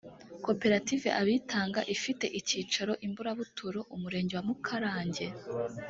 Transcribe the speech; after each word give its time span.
koperative 0.45 1.07
abitanga 1.21 1.79
ifite 1.95 2.25
icyicaro 2.39 2.93
i 3.05 3.07
mburabuturo 3.11 3.79
umurenge 3.95 4.33
wa 4.37 4.43
mukarange 4.49 5.25